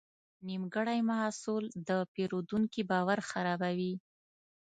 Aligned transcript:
نیمګړی 0.47 0.99
محصول 1.09 1.63
د 1.87 1.89
پیرودونکي 2.13 2.81
باور 2.91 3.19
خرابوي. 3.29 3.93